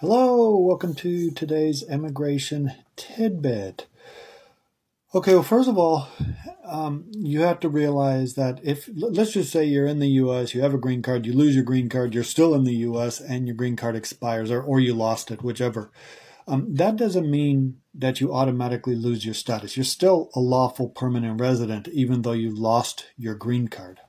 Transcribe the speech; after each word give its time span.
Hello, 0.00 0.56
welcome 0.56 0.94
to 0.94 1.30
today's 1.30 1.82
immigration 1.82 2.72
tidbit. 2.96 3.86
Okay, 5.14 5.34
well, 5.34 5.42
first 5.42 5.68
of 5.68 5.76
all, 5.76 6.08
um, 6.64 7.04
you 7.12 7.42
have 7.42 7.60
to 7.60 7.68
realize 7.68 8.32
that 8.32 8.60
if, 8.62 8.88
let's 8.96 9.34
just 9.34 9.52
say 9.52 9.66
you're 9.66 9.84
in 9.84 9.98
the 9.98 10.08
US, 10.22 10.54
you 10.54 10.62
have 10.62 10.72
a 10.72 10.78
green 10.78 11.02
card, 11.02 11.26
you 11.26 11.34
lose 11.34 11.54
your 11.54 11.64
green 11.64 11.90
card, 11.90 12.14
you're 12.14 12.24
still 12.24 12.54
in 12.54 12.64
the 12.64 12.76
US, 12.76 13.20
and 13.20 13.46
your 13.46 13.54
green 13.54 13.76
card 13.76 13.94
expires, 13.94 14.50
or, 14.50 14.62
or 14.62 14.80
you 14.80 14.94
lost 14.94 15.30
it, 15.30 15.42
whichever. 15.42 15.92
Um, 16.48 16.74
that 16.76 16.96
doesn't 16.96 17.30
mean 17.30 17.76
that 17.92 18.22
you 18.22 18.32
automatically 18.32 18.94
lose 18.96 19.26
your 19.26 19.34
status. 19.34 19.76
You're 19.76 19.84
still 19.84 20.30
a 20.34 20.40
lawful 20.40 20.88
permanent 20.88 21.38
resident, 21.38 21.88
even 21.88 22.22
though 22.22 22.32
you 22.32 22.48
lost 22.56 23.08
your 23.18 23.34
green 23.34 23.68
card. 23.68 24.00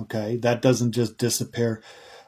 Okay, 0.00 0.36
that 0.36 0.62
doesn't 0.62 0.92
just 0.92 1.18
disappear. 1.18 1.82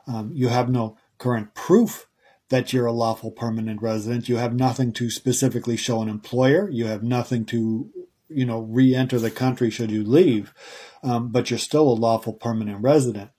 Um, 0.09 0.33
you 0.35 0.49
have 0.49 0.69
no 0.69 0.99
current 1.19 1.55
proof 1.55 2.09
that 2.53 2.71
you're 2.71 2.85
a 2.85 2.93
lawful 2.93 3.31
permanent 3.31 3.81
resident. 3.81 4.29
You 4.29 4.37
have 4.37 4.53
nothing 4.55 4.93
to 4.93 5.09
specifically 5.09 5.79
show 5.79 6.03
an 6.03 6.11
employer. 6.11 6.69
You 6.69 6.85
have 6.85 7.03
nothing 7.03 7.47
to, 7.47 7.91
you 8.29 8.45
know, 8.45 8.61
re-enter 8.61 9.19
the 9.19 9.31
country 9.31 9.71
should 9.71 9.91
you 9.91 10.05
leave, 10.05 10.53
um, 11.03 11.33
but 11.33 11.49
you're 11.49 11.59
still 11.59 11.89
a 11.89 11.95
lawful 11.95 12.35
permanent 12.35 12.83
resident. 12.83 13.31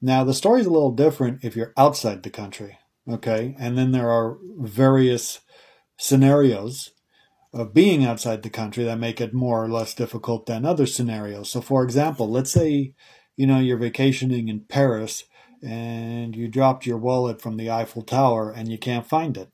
Now 0.00 0.24
the 0.24 0.32
story's 0.32 0.64
a 0.64 0.70
little 0.70 0.90
different 0.90 1.44
if 1.44 1.54
you're 1.54 1.74
outside 1.76 2.22
the 2.22 2.30
country. 2.30 2.78
Okay, 3.06 3.54
and 3.58 3.76
then 3.76 3.92
there 3.92 4.08
are 4.08 4.38
various 4.58 5.40
scenarios 5.98 6.92
of 7.52 7.74
being 7.74 8.06
outside 8.06 8.42
the 8.42 8.48
country 8.48 8.84
that 8.84 8.98
make 8.98 9.20
it 9.20 9.34
more 9.34 9.62
or 9.62 9.68
less 9.68 9.92
difficult 9.92 10.46
than 10.46 10.64
other 10.64 10.86
scenarios. 10.86 11.50
So, 11.50 11.60
for 11.60 11.84
example, 11.84 12.30
let's 12.30 12.52
say 12.52 12.94
you 13.36 13.46
know 13.46 13.58
you're 13.58 13.76
vacationing 13.76 14.48
in 14.48 14.60
Paris 14.60 15.24
and 15.62 16.34
you 16.34 16.48
dropped 16.48 16.86
your 16.86 16.98
wallet 16.98 17.40
from 17.40 17.56
the 17.56 17.70
Eiffel 17.70 18.02
Tower 18.02 18.50
and 18.50 18.68
you 18.68 18.78
can't 18.78 19.06
find 19.06 19.36
it. 19.36 19.50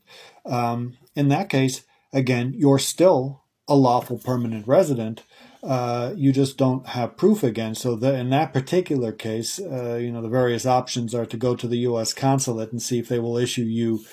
Um, 0.47 0.97
in 1.15 1.29
that 1.29 1.48
case, 1.48 1.83
again, 2.12 2.55
you're 2.57 2.79
still 2.79 3.42
a 3.67 3.77
lawful 3.77 4.19
permanent 4.19 4.67
resident. 4.67 5.23
Uh, 5.62 6.12
you 6.17 6.33
just 6.33 6.56
don't 6.56 6.87
have 6.89 7.17
proof 7.17 7.42
again. 7.42 7.75
So 7.75 7.97
the, 7.97 8.15
in 8.15 8.31
that 8.31 8.55
particular 8.55 9.12
case, 9.12 9.59
uh, 9.61 9.97
you 9.97 10.12
know, 10.12 10.23
the 10.23 10.28
various 10.28 10.65
options 10.65 11.15
are 11.15 11.27
to 11.27 11.37
go 11.37 11.56
to 11.56 11.67
the 11.67 11.78
U.S. 11.78 12.15
consulate 12.15 12.72
and 12.72 12.81
see 12.81 12.98
if 12.98 13.09
they 13.09 13.19
will 13.19 13.37
issue 13.37 13.65
you 13.65 14.05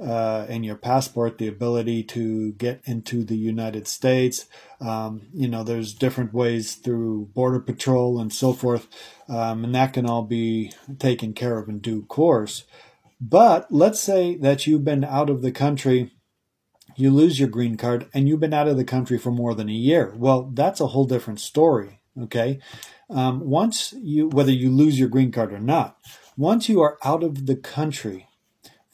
uh, 0.00 0.46
in 0.48 0.64
your 0.64 0.76
passport 0.76 1.38
the 1.38 1.48
ability 1.48 2.02
to 2.02 2.52
get 2.52 2.80
into 2.84 3.24
the 3.24 3.36
United 3.36 3.86
States. 3.86 4.46
Um, 4.80 5.22
you 5.32 5.48
know, 5.48 5.62
there's 5.62 5.94
different 5.94 6.34
ways 6.34 6.74
through 6.74 7.30
Border 7.34 7.60
Patrol 7.60 8.20
and 8.20 8.32
so 8.32 8.52
forth, 8.52 8.88
um, 9.28 9.64
and 9.64 9.74
that 9.74 9.92
can 9.92 10.06
all 10.06 10.22
be 10.22 10.72
taken 10.98 11.32
care 11.32 11.58
of 11.58 11.68
in 11.68 11.78
due 11.78 12.02
course. 12.02 12.64
But 13.20 13.70
let's 13.70 14.00
say 14.00 14.36
that 14.36 14.66
you've 14.66 14.84
been 14.84 15.04
out 15.04 15.30
of 15.30 15.42
the 15.42 15.52
country, 15.52 16.10
you 16.96 17.10
lose 17.10 17.38
your 17.38 17.48
green 17.48 17.76
card, 17.76 18.08
and 18.12 18.28
you've 18.28 18.40
been 18.40 18.52
out 18.52 18.68
of 18.68 18.76
the 18.76 18.84
country 18.84 19.18
for 19.18 19.30
more 19.30 19.54
than 19.54 19.68
a 19.68 19.72
year. 19.72 20.12
Well, 20.16 20.50
that's 20.52 20.80
a 20.80 20.88
whole 20.88 21.06
different 21.06 21.40
story. 21.40 22.00
Okay. 22.20 22.58
Um, 23.10 23.40
once 23.40 23.92
you, 23.96 24.28
whether 24.28 24.52
you 24.52 24.70
lose 24.70 24.98
your 24.98 25.08
green 25.08 25.32
card 25.32 25.52
or 25.52 25.58
not, 25.58 25.98
once 26.36 26.68
you 26.68 26.80
are 26.80 26.98
out 27.04 27.22
of 27.22 27.46
the 27.46 27.56
country, 27.56 28.28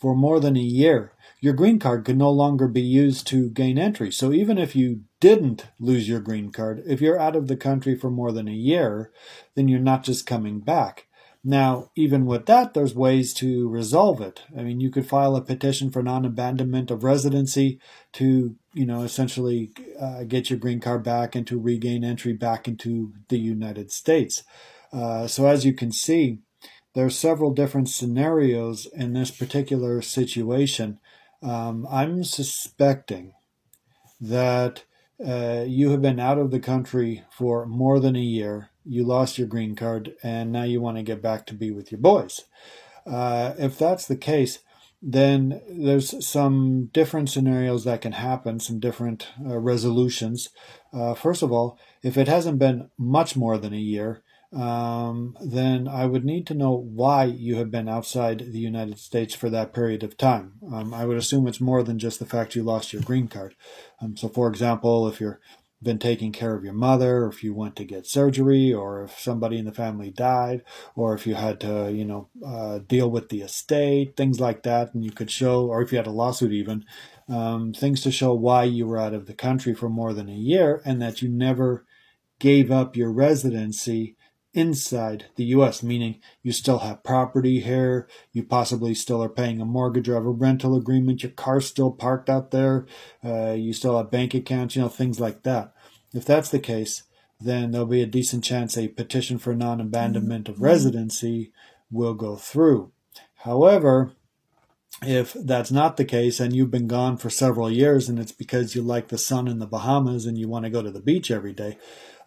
for 0.00 0.16
more 0.16 0.40
than 0.40 0.56
a 0.56 0.60
year, 0.60 1.12
your 1.40 1.52
green 1.52 1.78
card 1.78 2.04
could 2.04 2.16
no 2.16 2.30
longer 2.30 2.66
be 2.66 2.80
used 2.80 3.26
to 3.28 3.50
gain 3.50 3.78
entry. 3.78 4.10
So 4.10 4.32
even 4.32 4.56
if 4.56 4.74
you 4.74 5.02
didn't 5.20 5.66
lose 5.78 6.08
your 6.08 6.20
green 6.20 6.50
card, 6.50 6.82
if 6.86 7.00
you're 7.00 7.20
out 7.20 7.36
of 7.36 7.48
the 7.48 7.56
country 7.56 7.94
for 7.94 8.10
more 8.10 8.32
than 8.32 8.48
a 8.48 8.52
year, 8.52 9.12
then 9.54 9.68
you're 9.68 9.78
not 9.78 10.02
just 10.02 10.26
coming 10.26 10.60
back. 10.60 11.06
Now, 11.42 11.90
even 11.96 12.26
with 12.26 12.46
that, 12.46 12.74
there's 12.74 12.94
ways 12.94 13.32
to 13.34 13.68
resolve 13.68 14.20
it. 14.20 14.42
I 14.56 14.62
mean, 14.62 14.80
you 14.80 14.90
could 14.90 15.06
file 15.08 15.36
a 15.36 15.40
petition 15.40 15.90
for 15.90 16.02
non-abandonment 16.02 16.90
of 16.90 17.04
residency 17.04 17.80
to, 18.14 18.56
you 18.74 18.86
know, 18.86 19.02
essentially 19.02 19.70
uh, 19.98 20.24
get 20.24 20.50
your 20.50 20.58
green 20.58 20.80
card 20.80 21.02
back 21.02 21.34
and 21.34 21.46
to 21.46 21.58
regain 21.58 22.04
entry 22.04 22.34
back 22.34 22.68
into 22.68 23.14
the 23.28 23.38
United 23.38 23.90
States. 23.90 24.44
Uh, 24.92 25.26
so 25.26 25.46
as 25.46 25.64
you 25.64 25.72
can 25.72 25.92
see, 25.92 26.40
there 26.94 27.06
are 27.06 27.10
several 27.10 27.52
different 27.52 27.88
scenarios 27.88 28.86
in 28.86 29.12
this 29.12 29.30
particular 29.30 30.02
situation. 30.02 30.98
Um, 31.42 31.86
I'm 31.90 32.24
suspecting 32.24 33.32
that 34.20 34.84
uh, 35.24 35.64
you 35.66 35.90
have 35.90 36.02
been 36.02 36.20
out 36.20 36.38
of 36.38 36.50
the 36.50 36.60
country 36.60 37.24
for 37.30 37.66
more 37.66 38.00
than 38.00 38.16
a 38.16 38.20
year. 38.20 38.70
You 38.84 39.04
lost 39.04 39.38
your 39.38 39.46
green 39.46 39.76
card, 39.76 40.14
and 40.22 40.50
now 40.50 40.64
you 40.64 40.80
want 40.80 40.96
to 40.96 41.02
get 41.02 41.22
back 41.22 41.46
to 41.46 41.54
be 41.54 41.70
with 41.70 41.92
your 41.92 42.00
boys. 42.00 42.42
Uh, 43.06 43.54
if 43.58 43.78
that's 43.78 44.06
the 44.06 44.16
case, 44.16 44.60
then 45.02 45.62
there's 45.68 46.26
some 46.26 46.90
different 46.92 47.30
scenarios 47.30 47.84
that 47.84 48.02
can 48.02 48.12
happen, 48.12 48.60
some 48.60 48.78
different 48.78 49.28
uh, 49.46 49.58
resolutions. 49.58 50.50
Uh, 50.92 51.14
first 51.14 51.42
of 51.42 51.52
all, 51.52 51.78
if 52.02 52.18
it 52.18 52.28
hasn't 52.28 52.58
been 52.58 52.90
much 52.98 53.36
more 53.36 53.56
than 53.56 53.72
a 53.72 53.78
year, 53.78 54.22
um, 54.52 55.36
then 55.40 55.86
I 55.86 56.06
would 56.06 56.24
need 56.24 56.46
to 56.48 56.54
know 56.54 56.72
why 56.72 57.24
you 57.24 57.56
have 57.56 57.70
been 57.70 57.88
outside 57.88 58.40
the 58.40 58.58
United 58.58 58.98
States 58.98 59.34
for 59.34 59.48
that 59.50 59.72
period 59.72 60.02
of 60.02 60.16
time. 60.16 60.54
Um, 60.72 60.92
I 60.92 61.04
would 61.04 61.16
assume 61.16 61.46
it's 61.46 61.60
more 61.60 61.82
than 61.84 62.00
just 62.00 62.18
the 62.18 62.26
fact 62.26 62.56
you 62.56 62.64
lost 62.64 62.92
your 62.92 63.02
green 63.02 63.28
card. 63.28 63.54
Um, 64.00 64.16
so, 64.16 64.28
for 64.28 64.48
example, 64.48 65.06
if 65.06 65.20
you've 65.20 65.36
been 65.80 66.00
taking 66.00 66.32
care 66.32 66.56
of 66.56 66.64
your 66.64 66.72
mother, 66.72 67.18
or 67.18 67.28
if 67.28 67.44
you 67.44 67.54
went 67.54 67.76
to 67.76 67.84
get 67.84 68.08
surgery, 68.08 68.74
or 68.74 69.04
if 69.04 69.20
somebody 69.20 69.56
in 69.56 69.66
the 69.66 69.72
family 69.72 70.10
died, 70.10 70.62
or 70.96 71.14
if 71.14 71.28
you 71.28 71.34
had 71.34 71.60
to, 71.60 71.92
you 71.92 72.04
know, 72.04 72.28
uh, 72.44 72.80
deal 72.80 73.08
with 73.08 73.28
the 73.28 73.42
estate, 73.42 74.16
things 74.16 74.40
like 74.40 74.64
that, 74.64 74.92
and 74.94 75.04
you 75.04 75.12
could 75.12 75.30
show, 75.30 75.66
or 75.66 75.80
if 75.80 75.92
you 75.92 75.96
had 75.96 76.08
a 76.08 76.10
lawsuit 76.10 76.52
even, 76.52 76.84
um, 77.28 77.72
things 77.72 78.00
to 78.02 78.10
show 78.10 78.34
why 78.34 78.64
you 78.64 78.88
were 78.88 78.98
out 78.98 79.14
of 79.14 79.26
the 79.26 79.32
country 79.32 79.74
for 79.74 79.88
more 79.88 80.12
than 80.12 80.28
a 80.28 80.32
year 80.32 80.82
and 80.84 81.00
that 81.00 81.22
you 81.22 81.28
never 81.28 81.86
gave 82.40 82.72
up 82.72 82.96
your 82.96 83.12
residency 83.12 84.16
inside 84.52 85.26
the 85.36 85.44
US, 85.44 85.82
meaning 85.82 86.20
you 86.42 86.52
still 86.52 86.80
have 86.80 87.04
property 87.04 87.60
here, 87.60 88.08
you 88.32 88.42
possibly 88.42 88.94
still 88.94 89.22
are 89.22 89.28
paying 89.28 89.60
a 89.60 89.64
mortgage 89.64 90.08
or 90.08 90.14
have 90.14 90.26
a 90.26 90.30
rental 90.30 90.76
agreement, 90.76 91.22
your 91.22 91.32
car's 91.32 91.66
still 91.66 91.90
parked 91.90 92.28
out 92.28 92.50
there, 92.50 92.86
uh, 93.24 93.52
you 93.52 93.72
still 93.72 93.96
have 93.96 94.10
bank 94.10 94.34
accounts, 94.34 94.76
you 94.76 94.82
know, 94.82 94.88
things 94.88 95.20
like 95.20 95.42
that. 95.44 95.72
If 96.12 96.24
that's 96.24 96.50
the 96.50 96.58
case, 96.58 97.04
then 97.40 97.70
there'll 97.70 97.86
be 97.86 98.02
a 98.02 98.06
decent 98.06 98.44
chance 98.44 98.76
a 98.76 98.88
petition 98.88 99.38
for 99.38 99.54
non 99.54 99.80
abandonment 99.80 100.48
of 100.48 100.60
residency 100.60 101.52
will 101.90 102.14
go 102.14 102.36
through. 102.36 102.92
However, 103.36 104.12
if 105.02 105.32
that's 105.32 105.70
not 105.70 105.96
the 105.96 106.04
case 106.04 106.40
and 106.40 106.54
you've 106.54 106.70
been 106.70 106.86
gone 106.86 107.16
for 107.16 107.30
several 107.30 107.70
years 107.70 108.08
and 108.08 108.18
it's 108.18 108.32
because 108.32 108.74
you 108.74 108.82
like 108.82 109.08
the 109.08 109.16
sun 109.16 109.48
in 109.48 109.58
the 109.58 109.66
Bahamas 109.66 110.26
and 110.26 110.36
you 110.36 110.48
want 110.48 110.64
to 110.66 110.70
go 110.70 110.82
to 110.82 110.90
the 110.90 111.00
beach 111.00 111.30
every 111.30 111.54
day, 111.54 111.78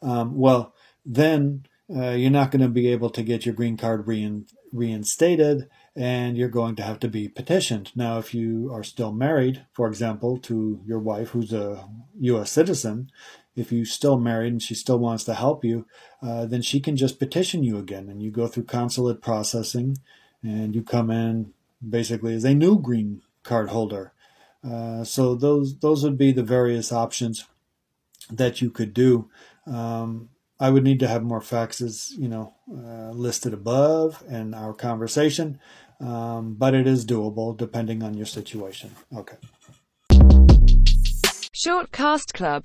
um, 0.01 0.35
well, 0.35 0.73
then 1.05 1.65
uh, 1.93 2.11
you're 2.11 2.31
not 2.31 2.51
going 2.51 2.61
to 2.61 2.69
be 2.69 2.87
able 2.87 3.09
to 3.09 3.23
get 3.23 3.45
your 3.45 3.55
green 3.55 3.77
card 3.77 4.07
rein, 4.07 4.45
reinstated 4.71 5.69
and 5.95 6.37
you're 6.37 6.49
going 6.49 6.75
to 6.75 6.83
have 6.83 6.99
to 6.99 7.07
be 7.07 7.27
petitioned. 7.27 7.91
Now, 7.95 8.17
if 8.17 8.33
you 8.33 8.71
are 8.73 8.83
still 8.83 9.11
married, 9.11 9.65
for 9.73 9.87
example, 9.87 10.37
to 10.39 10.81
your 10.85 10.99
wife 10.99 11.29
who's 11.29 11.53
a 11.53 11.87
U.S. 12.19 12.51
citizen, 12.51 13.11
if 13.55 13.71
you're 13.71 13.85
still 13.85 14.17
married 14.17 14.53
and 14.53 14.61
she 14.61 14.73
still 14.73 14.97
wants 14.97 15.23
to 15.25 15.33
help 15.35 15.63
you, 15.63 15.85
uh, 16.21 16.45
then 16.45 16.61
she 16.61 16.79
can 16.79 16.95
just 16.95 17.19
petition 17.19 17.63
you 17.63 17.77
again 17.77 18.09
and 18.09 18.23
you 18.23 18.31
go 18.31 18.47
through 18.47 18.63
consulate 18.63 19.21
processing 19.21 19.97
and 20.41 20.73
you 20.73 20.81
come 20.81 21.11
in 21.11 21.53
basically 21.87 22.33
as 22.33 22.43
a 22.43 22.55
new 22.55 22.79
green 22.79 23.21
card 23.43 23.69
holder. 23.69 24.13
Uh, 24.63 25.03
so 25.03 25.35
those 25.35 25.77
those 25.79 26.03
would 26.03 26.17
be 26.17 26.31
the 26.31 26.43
various 26.43 26.91
options 26.91 27.45
that 28.29 28.61
you 28.61 28.71
could 28.71 28.93
do. 28.93 29.29
Um, 29.67 30.29
I 30.59 30.69
would 30.69 30.83
need 30.83 30.99
to 30.99 31.07
have 31.07 31.23
more 31.23 31.41
facts 31.41 31.81
as, 31.81 32.11
you 32.17 32.29
know, 32.29 32.53
uh, 32.71 33.11
listed 33.11 33.53
above 33.53 34.23
in 34.29 34.53
our 34.53 34.73
conversation, 34.73 35.59
um, 35.99 36.55
but 36.55 36.75
it 36.75 36.87
is 36.87 37.05
doable 37.05 37.57
depending 37.57 38.03
on 38.03 38.13
your 38.13 38.27
situation. 38.27 38.91
Okay. 39.15 39.37
Short 41.55 41.91
Cast 41.91 42.33
Club 42.33 42.61